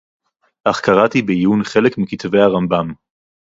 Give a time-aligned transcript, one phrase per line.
[0.65, 2.93] "אך קראתי בעיון חלק מכתבי הרמב"ם"